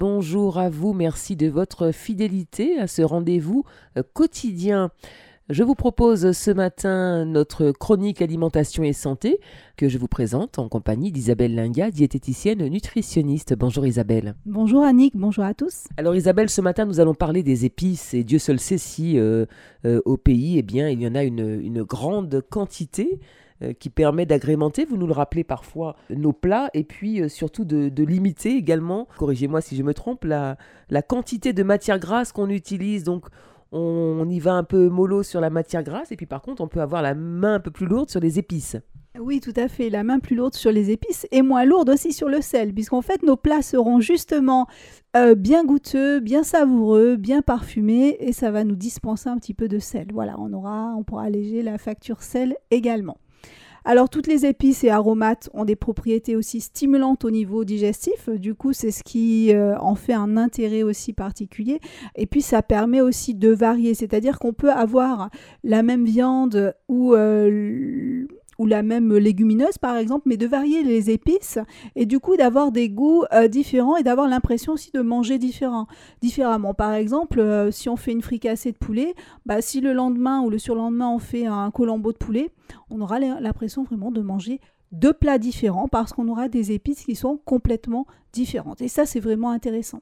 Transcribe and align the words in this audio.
Bonjour 0.00 0.58
à 0.58 0.70
vous, 0.70 0.92
merci 0.92 1.34
de 1.34 1.48
votre 1.48 1.90
fidélité 1.90 2.78
à 2.78 2.86
ce 2.86 3.02
rendez-vous 3.02 3.64
euh, 3.96 4.04
quotidien. 4.12 4.92
Je 5.48 5.64
vous 5.64 5.74
propose 5.74 6.30
ce 6.30 6.52
matin 6.52 7.24
notre 7.24 7.72
chronique 7.72 8.22
alimentation 8.22 8.84
et 8.84 8.92
santé 8.92 9.40
que 9.76 9.88
je 9.88 9.98
vous 9.98 10.06
présente 10.06 10.60
en 10.60 10.68
compagnie 10.68 11.10
d'Isabelle 11.10 11.56
Linga, 11.56 11.90
diététicienne 11.90 12.68
nutritionniste. 12.68 13.56
Bonjour 13.58 13.86
Isabelle. 13.86 14.36
Bonjour 14.46 14.84
Annick, 14.84 15.16
bonjour 15.16 15.42
à 15.42 15.52
tous. 15.52 15.88
Alors 15.96 16.14
Isabelle, 16.14 16.48
ce 16.48 16.60
matin 16.60 16.84
nous 16.84 17.00
allons 17.00 17.14
parler 17.14 17.42
des 17.42 17.64
épices 17.64 18.14
et 18.14 18.22
Dieu 18.22 18.38
seul 18.38 18.60
sait 18.60 18.78
si 18.78 19.18
euh, 19.18 19.46
euh, 19.84 20.00
au 20.04 20.16
pays, 20.16 20.58
eh 20.58 20.62
bien, 20.62 20.88
il 20.90 21.02
y 21.02 21.08
en 21.08 21.16
a 21.16 21.24
une 21.24 21.82
grande 21.82 22.40
quantité. 22.48 23.18
Euh, 23.60 23.72
qui 23.72 23.90
permet 23.90 24.24
d'agrémenter, 24.24 24.84
vous 24.84 24.96
nous 24.96 25.08
le 25.08 25.12
rappelez 25.12 25.42
parfois, 25.42 25.96
nos 26.10 26.32
plats 26.32 26.70
et 26.74 26.84
puis 26.84 27.20
euh, 27.20 27.28
surtout 27.28 27.64
de, 27.64 28.04
limiter 28.04 28.54
également, 28.54 29.08
corrigez-moi 29.18 29.60
si 29.60 29.74
je 29.74 29.82
me 29.82 29.94
trompe, 29.94 30.22
la, 30.22 30.56
la 30.90 31.02
quantité 31.02 31.52
de 31.52 31.64
matière 31.64 31.98
grasse 31.98 32.30
qu'on 32.30 32.50
utilise. 32.50 33.02
Donc 33.02 33.26
on, 33.72 34.28
y 34.28 34.38
va 34.38 34.52
un 34.52 34.62
peu 34.62 34.88
mollo 34.88 35.24
sur 35.24 35.40
la 35.40 35.50
matière 35.50 35.82
grasse 35.82 36.12
et 36.12 36.16
puis 36.16 36.26
par 36.26 36.40
contre 36.40 36.62
on 36.62 36.68
peut 36.68 36.80
avoir 36.80 37.02
la 37.02 37.14
main 37.14 37.54
un 37.54 37.60
peu 37.60 37.72
plus 37.72 37.86
lourde 37.86 38.10
sur 38.10 38.20
les 38.20 38.38
épices. 38.38 38.76
Oui, 39.18 39.40
tout 39.40 39.54
à 39.56 39.66
fait. 39.66 39.90
La 39.90 40.04
main 40.04 40.20
plus 40.20 40.36
lourde 40.36 40.54
sur 40.54 40.70
les 40.70 40.92
épices 40.92 41.26
et 41.32 41.42
moins 41.42 41.64
lourde 41.64 41.90
aussi 41.90 42.12
sur 42.12 42.28
le 42.28 42.40
sel, 42.40 42.72
puisqu'en 42.72 43.02
fait, 43.02 43.24
nos 43.24 43.36
plats 43.36 43.62
seront 43.62 43.98
justement 43.98 44.68
euh, 45.16 45.34
bien 45.34 45.64
goûteux, 45.64 46.20
bien 46.20 46.44
savoureux, 46.44 47.16
bien 47.16 47.42
parfumés, 47.42 48.16
et 48.20 48.32
ça 48.32 48.52
va 48.52 48.62
nous 48.62 48.76
dispenser 48.76 49.28
un 49.28 49.36
petit 49.38 49.54
peu 49.54 49.66
de 49.66 49.80
sel. 49.80 50.06
Voilà, 50.12 50.36
on 50.38 50.52
aura, 50.52 50.94
on 50.96 51.02
pourra 51.02 51.24
alléger 51.24 51.62
la 51.62 51.78
facture 51.78 52.22
sel 52.22 52.54
également. 52.70 53.16
Alors 53.90 54.10
toutes 54.10 54.26
les 54.26 54.44
épices 54.44 54.84
et 54.84 54.90
aromates 54.90 55.48
ont 55.54 55.64
des 55.64 55.74
propriétés 55.74 56.36
aussi 56.36 56.60
stimulantes 56.60 57.24
au 57.24 57.30
niveau 57.30 57.64
digestif, 57.64 58.28
du 58.28 58.54
coup 58.54 58.74
c'est 58.74 58.90
ce 58.90 59.02
qui 59.02 59.54
euh, 59.54 59.78
en 59.78 59.94
fait 59.94 60.12
un 60.12 60.36
intérêt 60.36 60.82
aussi 60.82 61.14
particulier. 61.14 61.80
Et 62.14 62.26
puis 62.26 62.42
ça 62.42 62.60
permet 62.60 63.00
aussi 63.00 63.34
de 63.34 63.48
varier, 63.48 63.94
c'est-à-dire 63.94 64.40
qu'on 64.40 64.52
peut 64.52 64.70
avoir 64.70 65.30
la 65.64 65.82
même 65.82 66.04
viande 66.04 66.74
ou 66.88 67.14
euh, 67.14 68.26
ou 68.58 68.66
la 68.66 68.82
même 68.82 69.16
légumineuse 69.16 69.78
par 69.78 69.96
exemple, 69.96 70.24
mais 70.26 70.36
de 70.36 70.46
varier 70.46 70.82
les 70.82 71.10
épices 71.10 71.58
et 71.96 72.06
du 72.06 72.20
coup 72.20 72.36
d'avoir 72.36 72.72
des 72.72 72.88
goûts 72.90 73.24
euh, 73.32 73.48
différents 73.48 73.96
et 73.96 74.02
d'avoir 74.02 74.28
l'impression 74.28 74.72
aussi 74.72 74.90
de 74.92 75.00
manger 75.00 75.38
différent, 75.38 75.86
différemment. 76.20 76.74
Par 76.74 76.92
exemple, 76.92 77.40
euh, 77.40 77.70
si 77.70 77.88
on 77.88 77.96
fait 77.96 78.12
une 78.12 78.22
fricassée 78.22 78.72
de 78.72 78.78
poulet, 78.78 79.14
bah, 79.46 79.62
si 79.62 79.80
le 79.80 79.92
lendemain 79.92 80.40
ou 80.40 80.50
le 80.50 80.58
surlendemain 80.58 81.08
on 81.08 81.18
fait 81.18 81.46
un 81.46 81.70
colombo 81.70 82.12
de 82.12 82.18
poulet, 82.18 82.50
on 82.90 83.00
aura 83.00 83.18
l'impression 83.18 83.84
vraiment 83.84 84.10
de 84.10 84.20
manger 84.20 84.60
deux 84.92 85.12
plats 85.12 85.38
différents 85.38 85.88
parce 85.88 86.12
qu'on 86.12 86.28
aura 86.28 86.48
des 86.48 86.72
épices 86.72 87.04
qui 87.04 87.14
sont 87.14 87.38
complètement 87.44 88.06
différentes. 88.32 88.80
Et 88.80 88.88
ça, 88.88 89.06
c'est 89.06 89.20
vraiment 89.20 89.50
intéressant. 89.50 90.00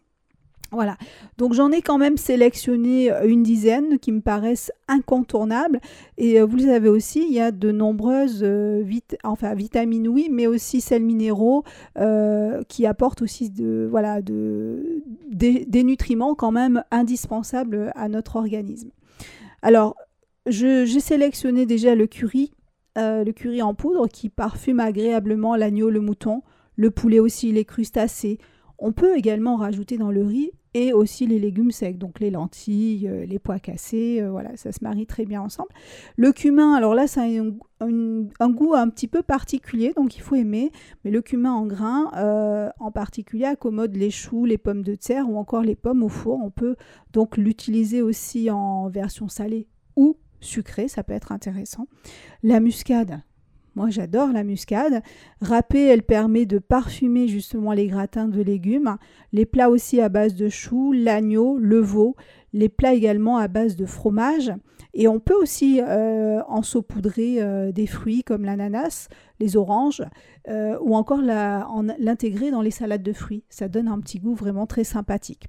Voilà, 0.72 0.96
donc 1.38 1.52
j'en 1.52 1.70
ai 1.70 1.80
quand 1.80 1.96
même 1.96 2.16
sélectionné 2.16 3.12
euh, 3.12 3.28
une 3.28 3.44
dizaine 3.44 3.98
qui 4.00 4.10
me 4.10 4.20
paraissent 4.20 4.72
incontournables. 4.88 5.80
Et 6.18 6.40
euh, 6.40 6.44
vous 6.44 6.56
le 6.56 6.64
savez 6.64 6.88
aussi, 6.88 7.24
il 7.28 7.32
y 7.32 7.40
a 7.40 7.52
de 7.52 7.70
nombreuses 7.70 8.40
euh, 8.42 8.82
enfin, 9.22 9.54
vitamines, 9.54 10.08
oui, 10.08 10.28
mais 10.30 10.46
aussi 10.46 10.80
sels 10.80 11.04
minéraux 11.04 11.64
qui 12.68 12.86
apportent 12.86 13.22
aussi 13.22 13.50
de, 13.50 13.86
voilà, 13.90 14.22
de, 14.22 15.02
des, 15.30 15.84
nutriments 15.84 16.34
quand 16.34 16.50
même 16.50 16.82
indispensables 16.90 17.92
à 17.94 18.08
notre 18.08 18.36
organisme. 18.36 18.90
Alors, 19.62 19.96
j'ai 20.46 21.00
sélectionné 21.00 21.66
déjà 21.66 21.94
le 21.94 22.06
curry, 22.06 22.52
le 22.96 23.30
curry 23.32 23.62
en 23.62 23.74
poudre 23.74 24.08
qui 24.08 24.28
parfume 24.28 24.80
agréablement 24.80 25.56
l'agneau, 25.56 25.90
le 25.90 26.00
mouton, 26.00 26.42
le 26.76 26.90
poulet 26.90 27.18
aussi, 27.18 27.52
les 27.52 27.64
crustacés, 27.64 28.38
on 28.78 28.92
peut 28.92 29.16
également 29.16 29.56
rajouter 29.56 29.98
dans 29.98 30.10
le 30.10 30.24
riz 30.24 30.52
et 30.74 30.92
aussi 30.92 31.26
les 31.26 31.38
légumes 31.38 31.70
secs, 31.70 31.96
donc 31.96 32.20
les 32.20 32.30
lentilles, 32.30 33.08
euh, 33.08 33.24
les 33.24 33.38
pois 33.38 33.58
cassés, 33.58 34.20
euh, 34.20 34.30
voilà, 34.30 34.54
ça 34.56 34.72
se 34.72 34.80
marie 34.82 35.06
très 35.06 35.24
bien 35.24 35.40
ensemble. 35.40 35.70
Le 36.16 36.32
cumin, 36.32 36.74
alors 36.74 36.94
là, 36.94 37.06
ça 37.06 37.22
a 37.22 37.24
un, 37.80 38.50
goût 38.50 38.74
un 38.74 38.88
petit 38.90 39.08
peu 39.08 39.22
particulier, 39.22 39.94
donc 39.96 40.16
il 40.16 40.20
faut 40.20 40.34
aimer, 40.34 40.70
mais 41.02 41.10
le 41.10 41.22
cumin 41.22 41.52
en 41.52 41.64
grains, 41.64 42.10
euh, 42.16 42.68
en 42.78 42.90
particulier, 42.90 43.46
accommode 43.46 43.96
les 43.96 44.10
choux, 44.10 44.44
les 44.44 44.58
pommes 44.58 44.82
de 44.82 44.94
terre 44.94 45.30
ou 45.30 45.38
encore 45.38 45.62
les 45.62 45.76
pommes 45.76 46.02
au 46.02 46.10
four. 46.10 46.40
On 46.44 46.50
peut 46.50 46.76
donc 47.14 47.38
l'utiliser 47.38 48.02
aussi 48.02 48.50
en 48.50 48.90
version 48.90 49.28
salée 49.28 49.68
ou 49.96 50.18
sucrée, 50.40 50.88
ça 50.88 51.02
peut 51.02 51.14
être 51.14 51.32
intéressant. 51.32 51.86
La 52.42 52.60
muscade, 52.60 53.22
moi, 53.76 53.90
j'adore 53.90 54.32
la 54.32 54.42
muscade. 54.42 55.02
Râpée, 55.42 55.84
elle 55.84 56.02
permet 56.02 56.46
de 56.46 56.58
parfumer 56.58 57.28
justement 57.28 57.72
les 57.72 57.88
gratins 57.88 58.26
de 58.26 58.40
légumes. 58.40 58.96
Les 59.32 59.44
plats 59.44 59.68
aussi 59.68 60.00
à 60.00 60.08
base 60.08 60.34
de 60.34 60.48
choux, 60.48 60.92
l'agneau, 60.92 61.58
le 61.58 61.78
veau. 61.78 62.16
Les 62.54 62.70
plats 62.70 62.94
également 62.94 63.36
à 63.36 63.48
base 63.48 63.76
de 63.76 63.84
fromage. 63.84 64.50
Et 64.94 65.08
on 65.08 65.20
peut 65.20 65.34
aussi 65.34 65.82
euh, 65.82 66.40
en 66.48 66.62
saupoudrer 66.62 67.42
euh, 67.42 67.70
des 67.70 67.86
fruits 67.86 68.22
comme 68.24 68.46
l'ananas, 68.46 69.08
les 69.40 69.58
oranges, 69.58 70.02
euh, 70.48 70.78
ou 70.80 70.96
encore 70.96 71.20
l'intégrer 71.20 72.50
dans 72.50 72.62
les 72.62 72.70
salades 72.70 73.02
de 73.02 73.12
fruits. 73.12 73.44
Ça 73.50 73.68
donne 73.68 73.88
un 73.88 74.00
petit 74.00 74.20
goût 74.20 74.34
vraiment 74.34 74.66
très 74.66 74.84
sympathique. 74.84 75.48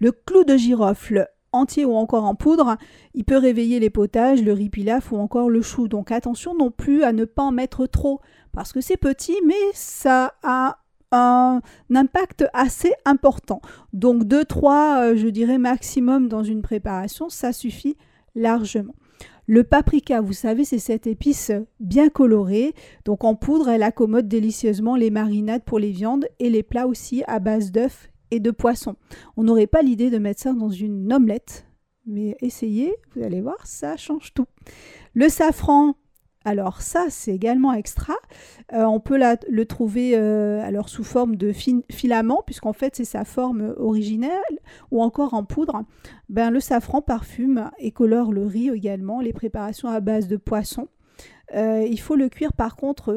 Le 0.00 0.10
clou 0.10 0.42
de 0.42 0.56
girofle, 0.56 1.28
entier 1.52 1.84
ou 1.84 1.94
encore 1.94 2.24
en 2.24 2.34
poudre, 2.34 2.76
il 3.14 3.24
peut 3.24 3.36
réveiller 3.36 3.80
les 3.80 3.90
potages, 3.90 4.42
le 4.42 4.52
riz 4.52 4.70
pilaf 4.70 5.12
ou 5.12 5.16
encore 5.16 5.50
le 5.50 5.62
chou. 5.62 5.88
Donc 5.88 6.10
attention 6.10 6.54
non 6.54 6.70
plus 6.70 7.04
à 7.04 7.12
ne 7.12 7.24
pas 7.24 7.42
en 7.42 7.52
mettre 7.52 7.86
trop, 7.86 8.20
parce 8.52 8.72
que 8.72 8.80
c'est 8.80 8.96
petit, 8.96 9.36
mais 9.46 9.54
ça 9.74 10.34
a 10.42 10.78
un 11.12 11.60
impact 11.94 12.46
assez 12.54 12.92
important. 13.04 13.60
Donc 13.92 14.24
2-3, 14.24 15.12
euh, 15.12 15.16
je 15.16 15.28
dirais 15.28 15.58
maximum 15.58 16.28
dans 16.28 16.42
une 16.42 16.62
préparation, 16.62 17.28
ça 17.28 17.52
suffit 17.52 17.96
largement. 18.34 18.94
Le 19.46 19.64
paprika, 19.64 20.20
vous 20.20 20.32
savez, 20.32 20.64
c'est 20.64 20.78
cette 20.78 21.06
épice 21.06 21.50
bien 21.80 22.08
colorée. 22.08 22.74
Donc 23.04 23.24
en 23.24 23.34
poudre, 23.34 23.68
elle 23.68 23.82
accommode 23.82 24.28
délicieusement 24.28 24.96
les 24.96 25.10
marinades 25.10 25.64
pour 25.64 25.78
les 25.78 25.90
viandes 25.90 26.26
et 26.38 26.48
les 26.48 26.62
plats 26.62 26.86
aussi 26.86 27.24
à 27.26 27.40
base 27.40 27.72
d'œufs 27.72 28.11
de 28.40 28.50
poisson. 28.50 28.96
On 29.36 29.44
n'aurait 29.44 29.66
pas 29.66 29.82
l'idée 29.82 30.10
de 30.10 30.18
mettre 30.18 30.40
ça 30.40 30.52
dans 30.52 30.70
une 30.70 31.12
omelette, 31.12 31.66
mais 32.06 32.36
essayez, 32.40 32.94
vous 33.14 33.22
allez 33.22 33.40
voir, 33.40 33.66
ça 33.66 33.96
change 33.96 34.34
tout. 34.34 34.46
Le 35.14 35.28
safran, 35.28 35.94
alors 36.44 36.82
ça, 36.82 37.06
c'est 37.08 37.32
également 37.32 37.72
extra. 37.72 38.14
Euh, 38.72 38.84
on 38.84 39.00
peut 39.00 39.20
le 39.48 39.64
trouver 39.64 40.16
euh, 40.16 40.60
alors 40.62 40.88
sous 40.88 41.04
forme 41.04 41.36
de 41.36 41.52
filament, 41.52 42.42
puisqu'en 42.44 42.72
fait 42.72 42.96
c'est 42.96 43.04
sa 43.04 43.24
forme 43.24 43.74
originelle, 43.76 44.58
ou 44.90 45.02
encore 45.02 45.34
en 45.34 45.44
poudre. 45.44 45.84
Ben, 46.28 46.50
le 46.50 46.60
safran 46.60 47.02
parfume 47.02 47.70
et 47.78 47.92
colore 47.92 48.32
le 48.32 48.46
riz 48.46 48.70
également, 48.70 49.20
les 49.20 49.32
préparations 49.32 49.88
à 49.88 50.00
base 50.00 50.26
de 50.26 50.36
poisson. 50.36 50.88
Euh, 51.54 51.86
il 51.88 52.00
faut 52.00 52.16
le 52.16 52.28
cuire 52.28 52.52
par 52.54 52.76
contre 52.76 53.12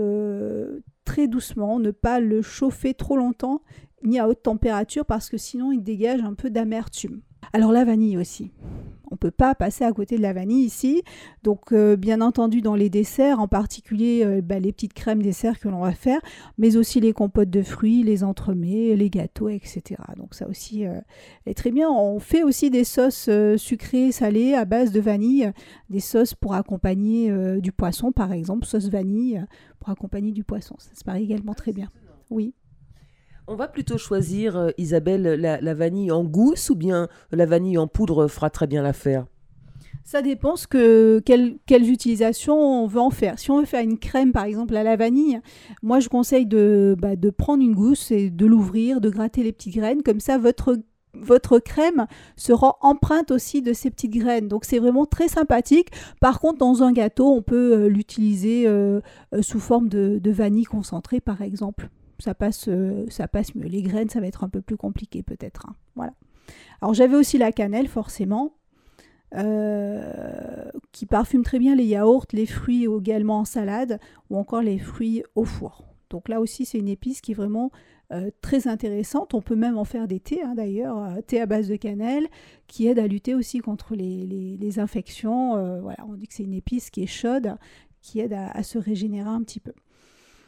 très 1.06 1.28
doucement, 1.28 1.80
ne 1.80 1.92
pas 1.92 2.20
le 2.20 2.42
chauffer 2.42 2.94
trop 2.94 3.16
longtemps 3.16 3.62
ni 4.04 4.20
à 4.20 4.28
haute 4.28 4.44
température 4.44 5.06
parce 5.06 5.30
que 5.30 5.38
sinon 5.38 5.72
il 5.72 5.84
dégage 5.84 6.22
un 6.22 6.34
peu 6.34 6.50
d'amertume. 6.50 7.22
Alors 7.54 7.72
la 7.72 7.86
vanille 7.86 8.18
aussi. 8.18 8.52
On 9.12 9.16
ne 9.16 9.18
peut 9.18 9.32
pas 9.32 9.56
passer 9.56 9.84
à 9.84 9.92
côté 9.92 10.18
de 10.18 10.22
la 10.22 10.34
vanille 10.34 10.66
ici. 10.66 11.04
Donc 11.44 11.72
euh, 11.72 11.96
bien 11.96 12.22
entendu 12.22 12.62
dans 12.62 12.76
les 12.76 12.90
desserts, 12.90 13.40
en 13.40 13.48
particulier 13.48 14.24
euh, 14.26 14.42
bah, 14.42 14.60
les 14.60 14.72
petites 14.72 14.94
crèmes 14.94 15.22
desserts 15.22 15.60
que 15.60 15.70
l'on 15.70 15.82
va 15.82 15.94
faire, 15.94 16.20
mais 16.58 16.76
aussi 16.76 17.00
les 17.00 17.14
compotes 17.14 17.50
de 17.50 17.62
fruits, 17.62 18.04
les 18.04 18.24
entremets, 18.24 18.96
les 18.96 19.10
gâteaux, 19.10 19.50
etc. 19.50 20.02
Donc 20.18 20.34
ça 20.34 20.48
aussi 20.48 20.86
euh, 20.86 21.00
est 21.46 21.54
très 21.54 21.72
bien. 21.72 21.90
On 21.90 22.20
fait 22.20 22.44
aussi 22.44 22.70
des 22.70 22.84
sauces 22.84 23.30
sucrées, 23.58 24.12
salées 24.12 24.54
à 24.54 24.66
base 24.66 24.92
de 24.92 25.00
vanille, 25.00 25.52
des 25.90 26.00
sauces 26.00 26.34
pour 26.34 26.56
accompagner 26.56 27.32
du 27.60 27.72
poisson 27.72 28.12
par 28.12 28.34
exemple, 28.34 28.66
sauce 28.66 28.90
vanille 28.90 29.46
pour 29.80 29.90
accompagner 29.90 30.32
du 30.32 30.44
poisson. 30.44 30.76
Ça 30.80 30.90
se 30.96 31.04
marie 31.06 31.24
également 31.24 31.54
très 31.54 31.74
bien. 31.74 31.90
Oui. 32.30 32.54
On 33.48 33.56
va 33.56 33.68
plutôt 33.68 34.00
choisir, 34.00 34.58
euh, 34.58 34.70
Isabelle, 34.80 35.22
la, 35.22 35.74
vanille 35.76 36.12
en 36.12 36.24
gousse 36.24 36.72
ou 36.72 36.76
bien 36.76 37.08
la 37.32 37.46
vanille 37.46 37.78
en 37.78 37.88
poudre 37.88 38.28
fera 38.28 38.50
très 38.50 38.66
bien 38.66 38.82
l'affaire? 38.82 39.28
Ça 40.04 40.24
dépend 40.24 40.56
ce 40.56 40.68
que, 40.68 41.20
quelles 41.20 41.90
utilisations 41.90 42.58
on 42.58 42.88
veut 42.88 43.00
en 43.00 43.12
faire. 43.12 43.38
Si 43.38 43.52
on 43.52 43.60
veut 43.60 43.66
faire 43.66 43.84
une 43.84 44.00
crème, 44.00 44.32
par 44.32 44.46
exemple, 44.46 44.76
à 44.76 44.84
la 44.84 44.96
vanille, 44.96 45.42
moi, 45.84 46.00
je 46.00 46.10
conseille 46.10 46.46
de, 46.46 46.96
bah, 46.98 47.16
de 47.16 47.30
prendre 47.30 47.64
une 47.64 47.76
gousse 47.76 48.12
et 48.12 48.30
de 48.30 48.46
l'ouvrir, 48.46 49.00
de 49.00 49.10
gratter 49.10 49.44
les 49.44 49.52
petites 49.52 49.76
graines. 49.76 50.04
Comme 50.04 50.20
ça, 50.20 50.38
votre, 50.38 50.78
votre 51.14 51.60
crème 51.60 52.06
sera 52.38 52.78
empreinte 52.82 53.32
aussi 53.32 53.62
de 53.62 53.74
ces 53.74 53.90
petites 53.92 54.14
graines. 54.14 54.48
Donc, 54.48 54.66
c'est 54.66 54.80
vraiment 54.80 55.06
très 55.06 55.28
sympathique. 55.28 55.90
Par 56.20 56.40
contre, 56.40 56.60
dans 56.60 56.84
un 56.84 56.92
gâteau, 56.92 57.28
on 57.28 57.42
peut 57.42 57.74
euh, 57.74 57.88
l'utiliser 57.88 58.68
euh, 58.68 59.02
sous 59.42 59.60
forme 59.60 59.90
de 59.90 60.32
vanille 60.32 60.66
concentrée, 60.66 61.20
par 61.20 61.42
exemple 61.42 61.90
ça 62.20 62.34
passe, 62.34 62.68
euh, 62.68 63.06
ça 63.10 63.28
passe 63.28 63.56
mieux. 63.56 63.68
Les 63.68 63.82
graines, 63.82 64.10
ça 64.10 64.20
va 64.20 64.28
être 64.28 64.44
un 64.44 64.50
peu 64.50 64.62
plus 64.62 64.78
compliqué 64.78 65.24
peut-être. 65.24 65.68
Hein. 65.68 65.76
Voilà. 65.96 66.14
Alors 66.82 66.94
j'avais 66.94 67.16
aussi 67.16 67.38
la 67.38 67.52
cannelle, 67.52 67.88
forcément, 67.88 68.54
euh, 69.36 70.70
qui 70.92 71.06
parfume 71.06 71.44
très 71.44 71.60
bien 71.60 71.76
les 71.76 71.86
yaourts, 71.86 72.28
les 72.32 72.46
fruits 72.46 72.86
également 72.86 73.40
en 73.40 73.46
salade, 73.46 74.00
ou 74.30 74.38
encore 74.38 74.62
les 74.62 74.78
fruits 74.78 75.24
au 75.36 75.46
four. 75.46 75.86
Donc 76.10 76.30
là 76.30 76.40
aussi, 76.40 76.66
c'est 76.66 76.78
une 76.78 76.88
épice 76.88 77.22
qui 77.22 77.32
est 77.32 77.36
vraiment 77.36 77.72
euh, 78.14 78.30
très 78.42 78.68
intéressante. 78.68 79.34
On 79.34 79.42
peut 79.42 79.56
même 79.56 79.78
en 79.78 79.84
faire 79.84 80.08
des 80.08 80.20
thés, 80.20 80.44
hein, 80.44 80.54
d'ailleurs, 80.56 81.18
thé 81.26 81.42
à 81.42 81.46
base 81.46 81.68
de 81.68 81.76
cannelle, 81.76 82.28
qui 82.68 82.88
aide 82.88 83.00
à 83.00 83.08
lutter 83.08 83.34
aussi 83.34 83.60
contre 83.60 83.96
les, 83.96 84.80
infections. 84.80 85.56
Euh, 85.56 85.82
voilà, 85.82 86.06
on 86.08 86.14
dit 86.14 86.28
que 86.28 86.34
c'est 86.34 86.44
une 86.44 86.54
épice 86.54 86.90
qui 86.90 87.04
est 87.04 87.08
chaude, 87.08 87.56
qui 88.02 88.20
aide 88.20 88.34
à, 88.34 88.62
se 88.62 88.78
régénérer 88.78 89.30
un 89.30 89.42
petit 89.42 89.60
peu. 89.60 89.74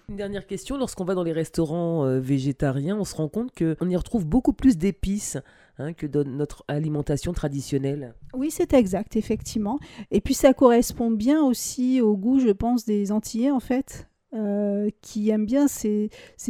Une 0.09 0.15
dernière 0.15 0.47
question, 0.47 0.77
lorsqu'on 0.77 1.03
va 1.03 1.15
dans 1.15 1.23
les 1.23 1.33
restaurants 1.33 2.19
végétariens, 2.19 2.97
on 2.97 3.03
se 3.03 3.13
rend 3.13 3.27
compte 3.27 3.51
qu'on 3.53 3.89
y 3.89 3.95
retrouve 3.97 4.25
beaucoup 4.25 4.53
plus 4.53 4.77
d'épices 4.77 5.37
hein, 5.79 5.91
que 5.91 6.07
dans 6.07 6.23
notre 6.23 6.63
alimentation 6.69 7.33
traditionnelle. 7.33 8.13
Oui, 8.33 8.49
c'est 8.49 8.73
exact, 8.73 9.17
effectivement. 9.17 9.79
Et 10.11 10.21
puis 10.21 10.33
ça 10.33 10.53
correspond 10.53 11.11
bien 11.11 11.43
aussi 11.43 11.99
au 11.99 12.15
goût, 12.15 12.39
je 12.39 12.51
pense, 12.51 12.85
des 12.85 13.11
Antillais, 13.11 13.51
en 13.51 13.59
fait. 13.59 14.07
Euh, 14.33 14.89
qui 15.01 15.29
aiment 15.29 15.45
bien 15.45 15.69
ces, 15.69 16.09